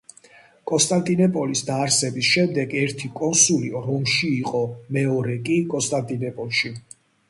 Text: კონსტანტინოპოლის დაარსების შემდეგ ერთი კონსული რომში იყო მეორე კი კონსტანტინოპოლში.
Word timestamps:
კონსტანტინოპოლის 0.69 1.61
დაარსების 1.67 2.31
შემდეგ 2.37 2.75
ერთი 2.85 3.13
კონსული 3.21 3.71
რომში 3.87 4.33
იყო 4.41 4.67
მეორე 5.01 5.41
კი 5.49 5.63
კონსტანტინოპოლში. 5.77 6.79